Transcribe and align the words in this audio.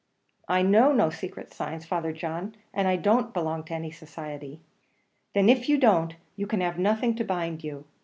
"I 0.47 0.63
know 0.63 0.91
no 0.91 1.11
secrets 1.11 1.53
or 1.53 1.57
signs, 1.57 1.85
Father 1.85 2.11
John, 2.11 2.55
and 2.73 2.87
I 2.87 2.95
don't 2.95 3.35
belong 3.35 3.63
to 3.65 3.75
any 3.75 3.91
society." 3.91 4.59
"Then, 5.35 5.47
if 5.47 5.69
you 5.69 5.77
don't, 5.77 6.15
you 6.35 6.47
can 6.47 6.61
have 6.61 6.79
nothing 6.79 7.13
to 7.17 7.23
bind 7.23 7.63
you. 7.63 7.85